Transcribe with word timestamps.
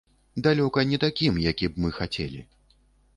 Далёка 0.45 0.83
не 0.91 0.97
такім, 1.03 1.37
які 1.49 1.69
б 1.73 1.77
мы 1.83 1.93
хацелі. 1.99 2.41